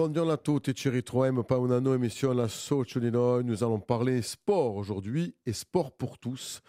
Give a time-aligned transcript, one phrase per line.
[0.00, 2.98] Buongiorno a tutti, ci ritroviamo per una nuova emissione La Socio.
[3.00, 6.62] Nous allons parler sport aujourd'hui et sport pour tous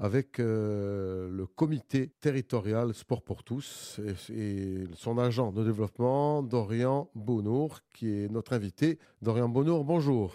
[0.00, 7.78] avec euh, le comité territorial Sport pour tous et son agent de développement, Dorian Bonour,
[7.94, 8.98] qui est notre invité.
[9.22, 10.34] Dorian Bonour, bonjour.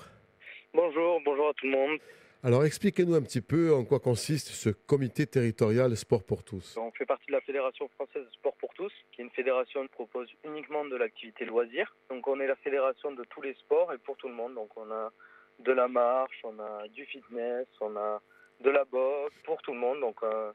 [0.73, 1.99] Bonjour, bonjour à tout le monde.
[2.41, 6.77] Alors expliquez-nous un petit peu en quoi consiste ce comité territorial Sport pour tous.
[6.77, 9.81] On fait partie de la Fédération française de sport pour tous, qui est une fédération
[9.81, 11.93] qui propose uniquement de l'activité loisir.
[12.09, 14.55] Donc on est la fédération de tous les sports et pour tout le monde.
[14.55, 15.11] Donc on a
[15.59, 18.21] de la marche, on a du fitness, on a
[18.63, 19.99] de la boxe, pour tout le monde.
[19.99, 20.53] Donc euh,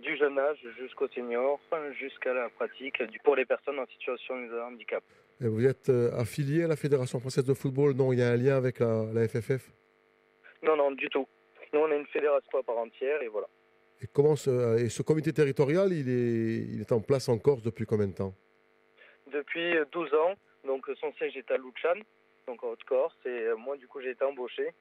[0.00, 1.60] du jeune âge jusqu'au senior,
[2.00, 5.04] jusqu'à la pratique pour les personnes en situation de handicap.
[5.42, 8.30] Et vous êtes euh, affilié à la Fédération française de football Non, il y a
[8.30, 9.70] un lien avec la, la FFF
[10.62, 11.26] Non, non, du tout.
[11.72, 13.46] Nous on est une fédération à part entière et voilà.
[14.00, 17.62] et, comment ce, et ce comité territorial, il est, il est en place en Corse
[17.62, 18.34] depuis combien de temps?
[19.32, 20.34] Depuis 12 ans.
[20.66, 22.00] Donc son siège est à Luchan,
[22.46, 23.16] donc en Haute-Corse.
[23.24, 24.74] Et euh, moi, du coup, j'ai été embauché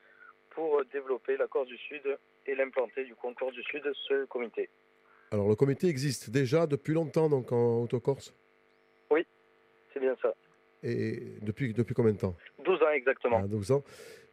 [0.49, 2.01] pour euh, développer la Corse du Sud
[2.45, 4.69] et l'implanter du coup en Corse du Sud, ce comité.
[5.31, 8.33] Alors le comité existe déjà depuis longtemps donc en Haute-Corse?
[9.93, 10.33] C'est bien ça.
[10.83, 12.35] Et depuis, depuis combien de temps?
[12.63, 13.41] 12 ans exactement.
[13.43, 13.83] Ah, 12 ans.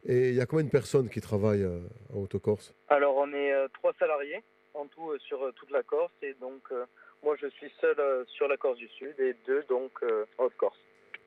[0.05, 1.79] Et il y a combien de personnes qui travaillent euh,
[2.13, 2.73] en Haute-Corse?
[2.87, 4.41] Alors, on est euh, trois salariés
[4.73, 6.13] en tout euh, sur euh, toute la Corse.
[6.21, 6.85] Et donc, euh,
[7.23, 9.91] moi, je suis seul sur la Corse du Sud et deux donc
[10.37, 10.79] Haute-Corse.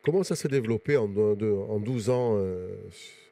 [0.03, 2.69] Comment ça s'est développé en, en 12 ans euh,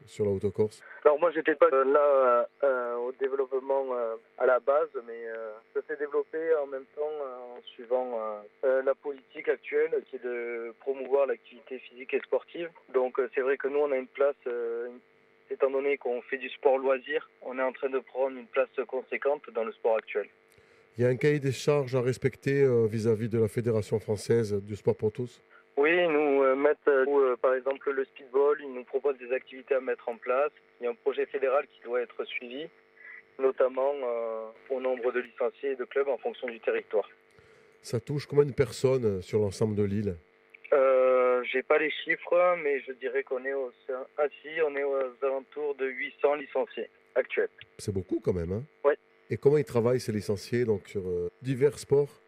[0.04, 4.90] sur la Haute-Corse Alors moi j'étais pas là euh, au développement euh, à la base,
[5.06, 5.24] mais
[5.72, 7.10] ça s'est développé en même temps
[7.56, 8.18] en suivant
[8.62, 12.68] la politique actuelle qui est de promouvoir l'activité physique et sportive.
[12.92, 14.36] Donc c'est vrai que nous on a une place,
[15.50, 18.68] étant donné qu'on fait du sport loisir, on est en train de prendre une place
[18.86, 20.28] conséquente dans le sport actuel.
[20.98, 24.76] Il y a un cahier des charges à respecter vis-à-vis de la Fédération française du
[24.76, 25.42] sport pour tous?
[25.78, 29.74] Oui, nous euh, mettent euh, euh, par exemple le speedball, ils nous proposent des activités
[29.74, 30.52] à mettre en place.
[30.80, 32.68] Il y a un projet fédéral qui doit être suivi,
[33.38, 33.92] notamment
[34.70, 37.08] au nombre de licenciés et de clubs en fonction du territoire.
[37.82, 40.16] Ça touche combien de personnes sur l'ensemble de l'île?
[40.72, 43.72] Euh, J'ai pas les chiffres, mais je dirais qu'on est au,
[44.18, 47.48] ah si, on est aux alentours de 800 licenciés actuels.
[47.78, 48.52] C'est beaucoup quand même.
[48.52, 48.62] Hein?
[48.84, 48.96] Ouais.
[49.30, 52.22] Et comment ils travaillent ces licenciés donc, sur euh, divers sports?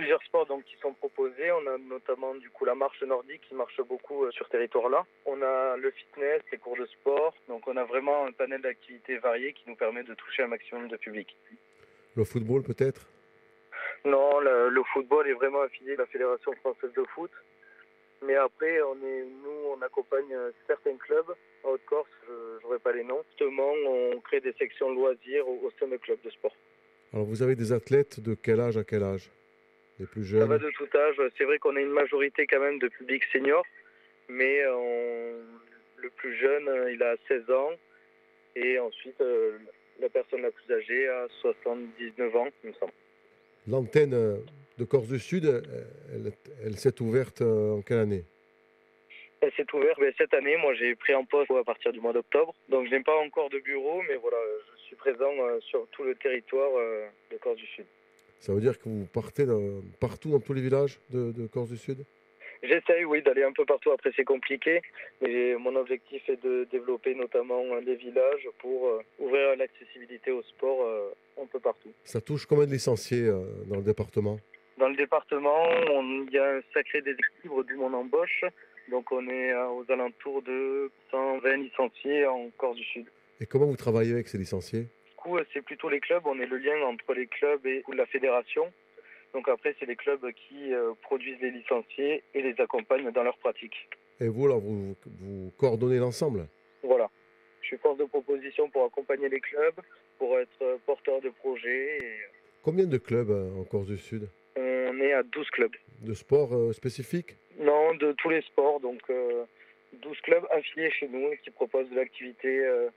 [0.00, 1.52] plusieurs sports donc, qui sont proposés.
[1.52, 5.04] On a notamment du coup la marche nordique qui marche beaucoup euh, sur ce territoire-là.
[5.26, 7.34] On a le fitness, les cours de sport.
[7.48, 10.88] Donc on a vraiment un panel d'activités variées qui nous permet de toucher un maximum
[10.88, 11.36] de public.
[12.16, 13.02] Le football peut-être?
[14.06, 17.30] Non, le, le football est vraiment affilié à la Fédération française de foot.
[18.22, 21.32] Mais après, on est, nous, on accompagne euh, certains clubs
[21.64, 23.22] en Haute-Corse, je n'aurai pas les noms.
[23.28, 26.56] Justement, on crée des sections loisirs au, au sein de clubs de sport.
[27.12, 29.30] Alors vous avez des athlètes de quel âge à quel âge?
[30.00, 31.16] Les plus Ça va de tout âge.
[31.36, 33.62] C'est vrai qu'on a une majorité quand même de public senior,
[34.28, 35.36] mais euh, on-
[35.96, 37.70] le plus jeune, euh, il a 16 ans,
[38.56, 39.58] et ensuite euh,
[40.00, 42.92] la personne la plus âgée a 79 ans, il me semble.
[43.68, 44.40] L'antenne
[44.78, 45.44] de Corse du Sud,
[46.14, 46.32] elle,
[46.64, 48.24] elle s'est ouverte en quelle année?
[49.42, 50.56] Elle s'est ouverte mais cette année.
[50.56, 53.50] Moi, j'ai pris en poste à partir du mois d'octobre, donc je n'ai pas encore
[53.50, 54.38] de bureau, mais voilà,
[54.78, 56.70] je suis présent sur tout le territoire
[57.30, 57.84] de Corse du Sud.
[58.40, 61.68] Ça veut dire que vous partez dans- partout dans tous les villages de, de Corse
[61.70, 62.04] du Sud?
[62.62, 63.90] J'essaye, oui, d'aller un peu partout.
[63.90, 64.82] Après, c'est compliqué.
[65.22, 70.42] Mais mon objectif est de développer notamment euh, les villages pour euh, ouvrir l'accessibilité au
[70.42, 71.10] sport euh,
[71.42, 71.90] un peu partout.
[72.04, 74.38] Ça touche combien de licenciés euh, dans le département?
[74.78, 78.44] Dans le département, il y a un sacré déséquilibre d'où mon embauche.
[78.90, 83.06] Donc, on est aux alentours de 120 licenciés en Corse du Sud.
[83.40, 84.82] Et comment vous travaillez avec ces licenciés?
[84.82, 84.88] Du
[85.20, 86.22] coup, euh, c'est plutôt les clubs.
[86.26, 88.72] On est le lien entre les clubs et la fédération.
[89.34, 93.38] Donc après, c'est les clubs qui euh, produisent les licenciés et les accompagnent dans leur
[93.38, 93.88] pratique.
[94.20, 96.46] Et vous, alors, vous, vous coordonnez l'ensemble?
[96.82, 97.08] Voilà.
[97.62, 99.80] Je suis force de proposition pour accompagner les clubs,
[100.18, 101.98] pour être euh, porteur de projets.
[101.98, 102.16] et
[102.62, 104.28] Combien de clubs euh, en Corse du Sud?
[104.56, 105.76] on est à 12 clubs.
[106.02, 107.36] De sports euh, spécifiques?
[107.58, 108.80] Non, de tous les sports.
[108.80, 109.44] Donc euh,
[110.02, 112.88] 12 clubs affiliés chez nous qui proposent de l'activité euh,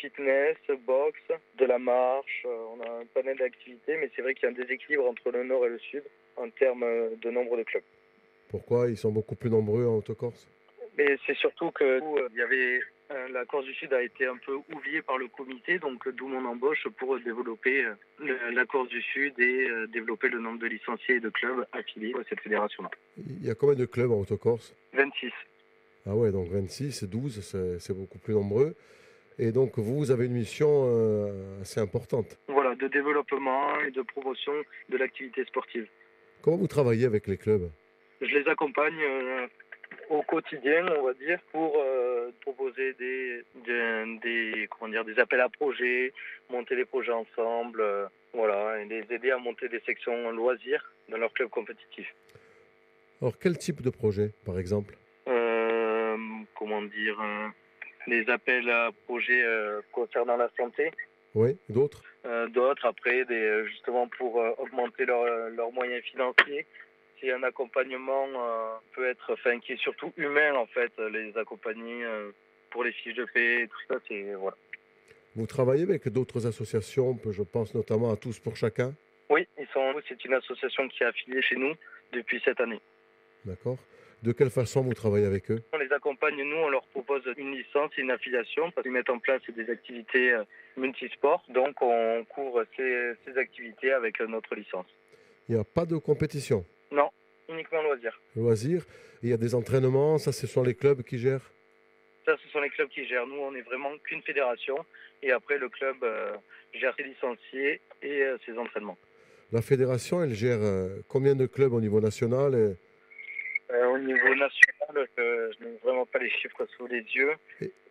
[0.00, 0.56] fitness,
[0.86, 1.20] boxe,
[1.58, 2.42] de la marche.
[2.46, 5.30] Euh, on a un panel d'activités, mais c'est vrai qu'il y a un déséquilibre entre
[5.30, 6.02] le nord et le sud
[6.36, 7.82] en termes euh, de nombre de clubs.
[8.48, 8.88] Pourquoi?
[8.90, 10.48] Ils sont beaucoup plus nombreux en Haute-Corse
[10.98, 12.80] Mais c'est surtout que euh, il y avait
[13.30, 16.46] la Corse du Sud a été un peu oubliée par le comité, donc d'où mon
[16.46, 17.84] embauche pour développer
[18.18, 22.22] la Corse du Sud et développer le nombre de licenciés et de clubs affiliés à
[22.30, 22.88] cette fédération-là.
[23.18, 25.30] Il y a combien de clubs en Haute-Corse 26.
[26.06, 28.74] Ah ouais, donc 26, 12, c'est- c'est beaucoup plus nombreux.
[29.38, 32.38] Et donc vous, vous avez une mission euh, assez importante.
[32.48, 34.52] Voilà, de développement et de promotion
[34.88, 35.88] de l'activité sportive.
[36.42, 37.70] Comment vous travaillez avec les clubs?
[38.20, 39.46] Je les accompagne euh,
[40.10, 45.48] au quotidien, on va dire, pour euh, proposer des, des, comment dire, des appels à
[45.48, 46.12] projets,
[46.50, 47.82] monter des projets ensemble,
[48.32, 52.14] voilà, et les aider à monter des sections loisirs dans leur club compétitif.
[53.20, 54.96] Alors, quel type de projet, par exemple?
[56.54, 57.18] Comment dire
[58.06, 59.44] Les appels à projets
[59.92, 60.90] concernant la santé.
[61.34, 62.02] Oui, d'autres?
[62.50, 66.66] D'autres, après, des, justement pour augmenter leurs moyens financiers
[67.30, 72.32] un accompagnement euh, peut être, enfin, qui est surtout humain en fait, les accompagner euh,
[72.70, 74.56] pour les fiches de paix, tout ça, c'est voilà.
[75.36, 78.94] Vous travaillez avec d'autres associations, je pense notamment à Tous pour chacun?
[79.30, 81.74] Oui, ils sont, c'est une association qui est affiliée chez nous
[82.12, 82.80] depuis cette année.
[83.44, 83.78] D'accord.
[84.22, 85.60] De quelle façon vous travaillez avec eux?
[85.72, 89.10] On les accompagne, nous, on leur propose une licence et une affiliation parce qu'ils mettent
[89.10, 90.44] en place des activités euh,
[90.76, 91.42] multisports.
[91.48, 94.86] Donc on couvre ces, ces activités avec notre licence.
[95.48, 96.64] Il n'y a pas de compétition?
[96.92, 97.10] Non,
[97.48, 98.20] uniquement loisirs.
[98.36, 98.84] Loisirs.
[99.24, 101.50] Il y a des entraînements, ça ce sont les clubs qui gèrent?
[102.24, 103.26] Ça ce sont les clubs qui gèrent.
[103.26, 104.76] Nous on n'est vraiment qu'une fédération
[105.24, 106.36] et après le club euh,
[106.74, 108.98] gère ses licenciés et euh, ses entraînements.
[109.50, 112.76] La fédération elle gère euh, combien de clubs au niveau national
[113.72, 117.32] Au niveau national, je n'ai vraiment pas les chiffres sous les yeux.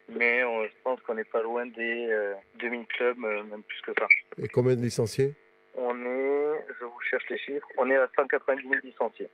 [0.09, 4.07] Mais je pense qu'on n'est pas loin des 2000 clubs, même plus que ça.
[4.37, 5.33] Et combien de licenciés?
[5.75, 9.29] On est, je vous cherche les chiffres, on est à 190 000 licenciés.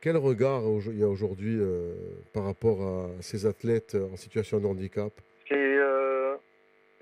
[0.00, 1.92] Quel regard il y a aujourd'hui euh,
[2.32, 5.12] par rapport à ces athlètes en situation de handicap?
[5.48, 6.36] C'est euh,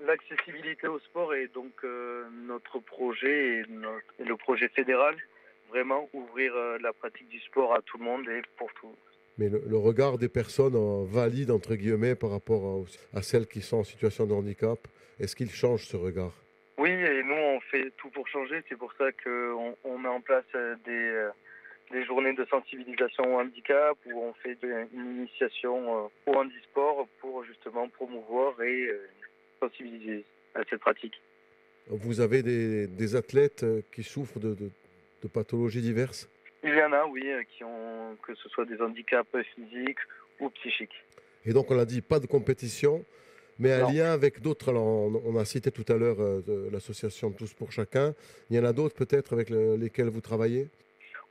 [0.03, 5.15] l'accessibilité au sport et donc euh, notre projet et, le projet fédéral,
[5.69, 8.95] vraiment ouvrir la pratique du sport à tout le monde et pour tout.
[9.37, 10.75] Mais le, regard des personnes
[11.05, 14.79] valides, entre guillemets, par rapport à, celles qui sont en situation de handicap,
[15.19, 16.33] est-ce qu'il change ce regard?
[16.79, 18.63] Oui, et nous, on fait tout pour changer.
[18.67, 20.45] C'est pour ça qu'on on met en place
[20.85, 21.29] des
[21.91, 24.57] des journées de sensibilisation au handicap où on fait
[24.93, 29.07] une initiation euh, au handisport pour justement promouvoir et euh,
[29.59, 30.25] sensibiliser
[30.55, 31.13] à cette pratique.
[31.89, 34.55] Vous avez des, athlètes euh, qui souffrent de,
[35.25, 36.29] pathologies diverses
[36.63, 39.99] Il y en a, oui, qui ont que ce soit des handicaps physiques
[40.39, 41.03] ou psychiques.
[41.45, 43.03] Et donc on l'a dit, pas de compétition,
[43.57, 44.69] mais un lien avec d'autres.
[44.69, 46.17] Alors on, a cité tout à l'heure
[46.71, 48.13] l'association Tous pour chacun.
[48.49, 50.67] Il y en a d'autres peut-être avec lesquels vous travaillez?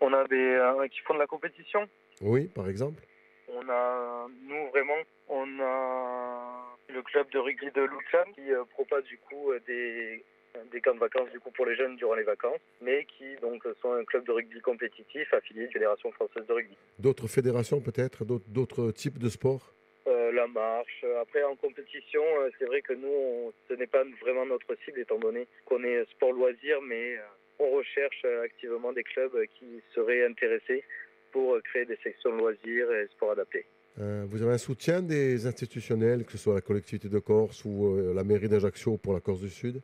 [0.01, 1.89] On a des euh, qui font de la compétition.
[2.21, 3.03] Oui, par exemple.
[3.49, 9.05] On a, nous vraiment, on a le club de rugby de Lucerne qui euh, propose
[9.05, 10.25] du coup euh, des,
[10.71, 13.63] des camps de vacances du coup pour les jeunes durant les vacances, mais qui donc
[13.81, 16.77] sont un club de rugby compétitif affilié à la Fédération française de rugby.
[16.99, 19.73] D'autres fédérations peut-être, d'autres types de sports?
[20.07, 21.05] La marche.
[21.23, 22.23] Après en compétition,
[22.59, 26.33] c'est vrai que nous, ce n'est pas vraiment notre cible étant donné qu'on est sport
[26.33, 27.17] loisir, mais
[27.59, 30.85] on recherche euh, activement des clubs euh, qui seraient intéressés
[31.33, 33.67] pour euh, créer des sections loisirs et sports adaptés.
[33.97, 38.25] vous avez un soutien des institutionnels, que ce soit la collectivité de Corse ou la
[38.25, 39.81] mairie d'Ajaccio pour la Corse du Sud?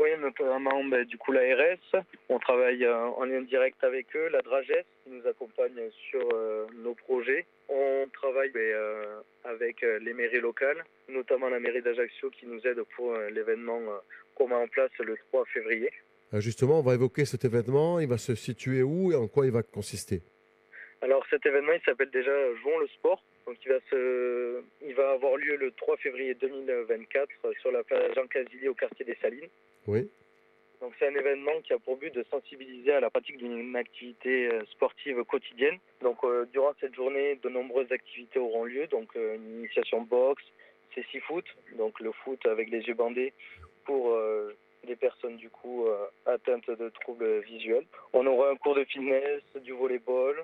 [0.00, 2.04] Oui, notamment ben, du coup l'ARS.
[2.28, 6.26] On travaille en lien direct avec eux, la Dragès qui nous accompagne sur
[6.82, 7.44] nos projets.
[7.68, 8.74] On travaille ben,
[9.44, 13.80] avec les mairies locales, notamment la mairie d'Ajaccio qui nous aide pour l'événement
[14.34, 15.90] qu'on met en place le 3 février.
[16.32, 17.98] Euh, justement, on va évoquer cet événement.
[17.98, 20.22] Il va se situer où et en quoi il va consister?
[21.02, 23.22] Alors cet événement, il s'appelle déjà Jouons le sport.
[23.46, 24.62] Donc il va, se...
[24.82, 27.28] il va avoir lieu le 3 février 2024
[27.60, 29.48] sur la plage Jean Casillier au quartier des Salines.
[29.86, 30.10] Oui.
[30.80, 34.48] Donc c'est un événement qui a pour but de sensibiliser à la pratique d'une activité
[34.48, 35.78] euh, sportive quotidienne.
[36.00, 38.86] Donc euh, durant cette journée, de nombreuses activités auront lieu.
[38.86, 40.44] Donc une initiation boxe,
[40.94, 41.44] c'est six foot,
[41.76, 43.32] donc le foot avec les yeux bandés
[43.84, 44.16] pour
[44.86, 47.84] des personnes du coup euh, atteintes de troubles visuels.
[48.12, 50.36] On aura un cours de fitness, du volleyball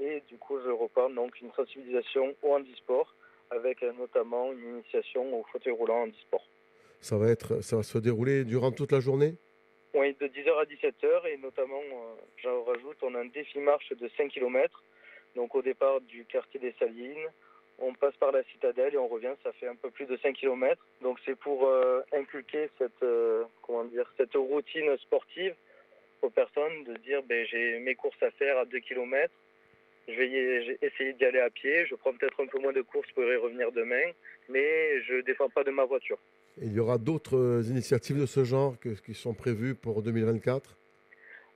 [0.00, 3.14] et du coup je reparle donc une sensibilisation au handisport
[3.50, 6.46] avec euh, notamment une initiation au fauteuil roulant handisport.
[7.00, 9.34] Ça va être, ça va se dérouler durant toute la journée?
[9.94, 13.90] Oui, de 10h à 17h et notamment, euh, j'en rajoute, on a un défi marche
[13.90, 14.82] de 5 km.
[15.34, 17.26] Donc au départ du quartier des Salines,
[17.78, 20.34] on passe par la citadelle et on revient, ça fait un peu plus de 5
[20.34, 20.80] km.
[21.00, 25.54] Donc c'est pour euh, inculquer cette, euh, comment dire, cette routine sportive
[26.22, 29.32] aux personnes, de dire ben, j'ai mes courses à faire à 2 km,
[30.12, 33.10] je vais essayer d'y aller à pied, je prends peut-être un peu moins de courses
[33.14, 34.12] pour y revenir demain,
[34.48, 36.18] mais je ne défends pas de ma voiture.
[36.60, 40.76] il y aura d'autres euh, initiatives de ce genre qui sont prévues pour 2024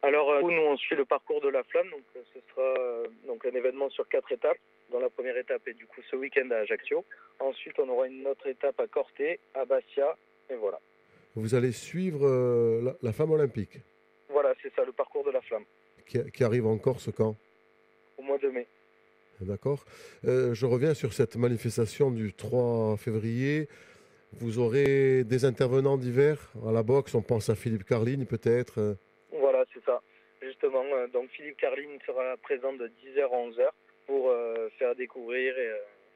[0.03, 1.89] alors, nous, on suit le parcours de la flamme.
[1.89, 2.75] Donc, ce sera
[3.27, 4.59] donc un événement sur quatre étapes
[4.93, 7.05] dans la première étape et du coup ce week-end à Ajaccio.
[7.41, 10.15] Ensuite, on aura une autre étape à Corté, à Bastia,
[10.51, 10.79] et voilà.
[11.35, 13.79] Vous allez suivre euh, la, femme olympique?
[14.29, 15.65] Voilà, c'est ça, le parcours de la flamme.
[16.07, 17.35] Qui, arrive en Corse quand?
[18.19, 18.67] Au mois de mai.
[19.41, 19.85] D'accord.
[20.25, 23.69] Euh, je reviens sur cette manifestation du 3 février.
[24.33, 27.15] Vous aurez des intervenants divers à la boxe.
[27.15, 28.97] On pense à Philippe Carline peut-être.
[29.33, 30.01] Voilà, c'est ça.
[30.41, 33.69] Justement, euh, donc Philippe Carline sera présent de 10h à 11h
[34.07, 35.55] pour euh, faire découvrir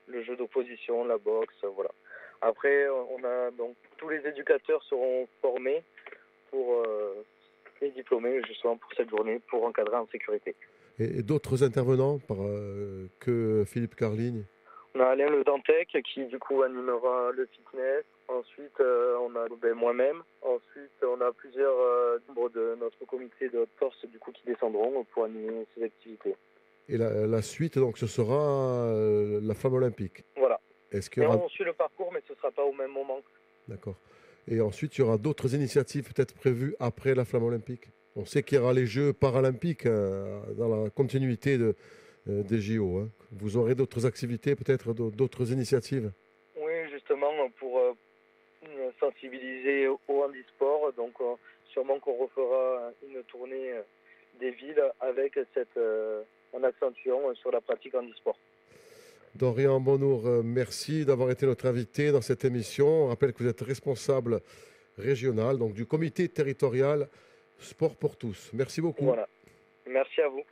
[0.06, 1.90] le jeu d'opposition, la boxe, voilà.
[2.40, 5.82] Après, on a donc tous les éducateurs seront formés
[6.50, 6.86] pour
[7.80, 10.54] les diplômés justement pour cette journée pour encadrer en sécurité
[10.98, 14.44] et, d'autres intervenants par, euh, que Philippe Carligne?
[14.94, 18.04] On a Alain Le Dantec qui du coup animera le fitness.
[18.28, 20.22] Ensuite, euh, on a ben, moi-même.
[20.42, 24.42] Ensuite, on a plusieurs euh, membres de notre comité de haute force du coup qui
[24.46, 26.34] descendront pour animer ces activités.
[26.88, 28.90] Et la, suite, donc, ce sera
[29.42, 30.24] la flamme olympique.
[30.36, 30.58] Voilà.
[30.90, 33.20] Est-ce on suit le parcours, mais ce ne sera pas au même moment.
[33.68, 33.96] D'accord.
[34.50, 37.90] Et ensuite, il y aura d'autres initiatives peut-être prévues après la flamme olympique?
[38.18, 41.76] On sait qu'il y aura les Jeux paralympiques euh, dans la continuité de,
[42.28, 42.98] euh, des JO.
[42.98, 43.08] Hein.
[43.30, 46.10] Vous aurez d'autres activités, peut-être d'autres initiatives?
[46.60, 47.92] Oui, justement, pour euh,
[48.98, 50.92] sensibiliser au handisport.
[50.96, 51.14] Donc,
[51.72, 53.72] sûrement qu'on refera une tournée
[54.40, 55.78] des villes avec cette
[56.52, 58.38] en accentuant sur la pratique handisport.
[59.34, 63.04] Dorian Bonour, merci d'avoir été notre invité dans cette émission.
[63.04, 64.40] On rappelle que vous êtes responsable
[64.96, 67.08] régional donc du comité territorial
[67.58, 68.50] Sport pour tous.
[68.52, 69.04] Merci beaucoup.
[69.04, 69.28] Voilà.
[69.86, 70.44] Merci à vous.